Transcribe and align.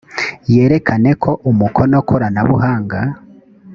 yerekane 0.53 1.11
ko 1.23 1.31
umukono 1.49 1.95
koranabuhanga 2.09 2.99